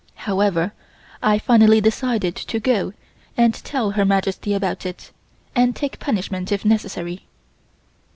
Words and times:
However, 0.25 0.73
I 1.21 1.37
finally 1.37 1.79
decided 1.79 2.35
to 2.37 2.59
go 2.59 2.93
and 3.37 3.53
tell 3.53 3.91
Her 3.91 4.03
Majesty 4.03 4.55
about 4.55 4.83
it, 4.83 5.11
and 5.55 5.75
take 5.75 5.99
punishment 5.99 6.51
if 6.51 6.65
necessary. 6.65 7.27